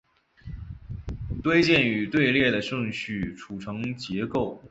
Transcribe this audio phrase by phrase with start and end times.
[1.43, 4.59] 堆栈与队列的顺序存储结构